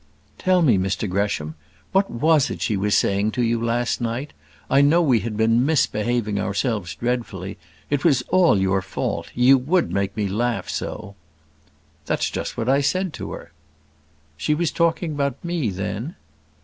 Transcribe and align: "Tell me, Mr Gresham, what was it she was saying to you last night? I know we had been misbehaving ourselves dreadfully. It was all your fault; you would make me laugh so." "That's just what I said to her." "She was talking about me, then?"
"Tell 0.39 0.63
me, 0.63 0.79
Mr 0.79 1.07
Gresham, 1.07 1.53
what 1.91 2.09
was 2.09 2.49
it 2.49 2.63
she 2.63 2.75
was 2.75 2.97
saying 2.97 3.33
to 3.33 3.43
you 3.43 3.63
last 3.63 4.01
night? 4.01 4.33
I 4.67 4.81
know 4.81 4.99
we 4.99 5.19
had 5.19 5.37
been 5.37 5.63
misbehaving 5.63 6.39
ourselves 6.39 6.95
dreadfully. 6.95 7.59
It 7.91 8.03
was 8.03 8.23
all 8.29 8.59
your 8.59 8.81
fault; 8.81 9.29
you 9.35 9.59
would 9.59 9.91
make 9.91 10.17
me 10.17 10.27
laugh 10.27 10.67
so." 10.69 11.13
"That's 12.07 12.31
just 12.31 12.57
what 12.57 12.67
I 12.67 12.81
said 12.81 13.13
to 13.13 13.33
her." 13.33 13.51
"She 14.37 14.55
was 14.55 14.71
talking 14.71 15.11
about 15.11 15.45
me, 15.45 15.69
then?" 15.69 16.15